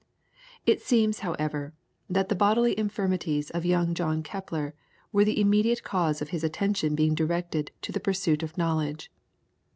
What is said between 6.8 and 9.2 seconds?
being directed to the pursuit of knowledge.